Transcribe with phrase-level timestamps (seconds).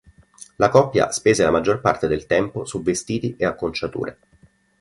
[0.57, 4.17] La coppia spese la maggior parte del tempo su vestiti e acconciature.